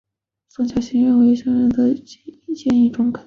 [0.49, 1.93] 宋欣桥认为蔡若莲的
[2.55, 3.19] 建议中肯。